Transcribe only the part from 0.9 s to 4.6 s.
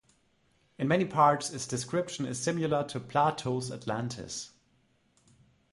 parts its description is similar to Plato's Atlantis.